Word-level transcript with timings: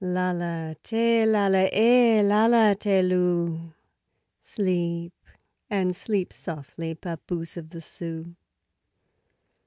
Lala, 0.03 0.75
Tee, 0.81 1.27
Lala, 1.27 1.69
Eh, 1.71 2.23
Lala, 2.25 2.73
Tee, 2.73 3.03
Lou; 3.03 3.71
Sleep 4.41 5.13
and 5.69 5.95
sleep 5.95 6.33
softly, 6.33 6.95
Papoose 6.95 7.55
of 7.55 7.69
the 7.69 7.81
Sioux. 7.81 8.35